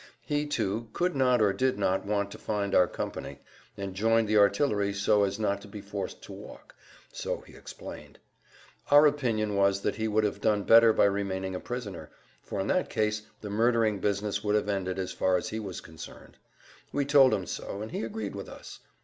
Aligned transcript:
He, 0.25 0.47
too, 0.47 0.87
could 0.93 1.15
not 1.15 1.43
or 1.43 1.53
did 1.53 1.77
not 1.77 2.07
want 2.07 2.31
to 2.31 2.39
find 2.39 2.73
our 2.73 2.87
company, 2.87 3.37
and 3.77 3.93
joined 3.93 4.27
the 4.27 4.35
artillery 4.37 4.95
so 4.95 5.23
as 5.25 5.37
not 5.37 5.61
to 5.61 5.67
be 5.67 5.79
forced 5.79 6.23
to 6.23 6.31
walk, 6.33 6.73
so 7.13 7.41
he 7.41 7.53
explained. 7.55 8.17
Our 8.89 9.05
opinion 9.05 9.55
was 9.55 9.81
that 9.81 9.97
he 9.97 10.07
would 10.07 10.23
have 10.23 10.41
done 10.41 10.63
better 10.63 10.91
by 10.91 11.05
remaining 11.05 11.53
a 11.53 11.59
prisoner, 11.59 12.09
for 12.41 12.59
in 12.59 12.65
that 12.65 12.89
case 12.89 13.21
the 13.41 13.51
murdering 13.51 13.99
business 13.99 14.43
would 14.43 14.55
have 14.55 14.69
ended 14.69 14.97
as 14.97 15.11
far 15.11 15.37
as 15.37 15.49
he 15.49 15.59
was 15.59 15.81
concerned. 15.81 16.37
We 16.91 17.05
told 17.05 17.31
him 17.31 17.45
so, 17.45 17.83
and 17.83 17.91
he 17.91 18.01
agreed 18.01 18.33
with 18.33 18.49
us. 18.49 18.79